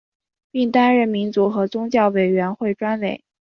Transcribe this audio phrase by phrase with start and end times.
[0.49, 3.23] 并担任民族和宗教委员会专委。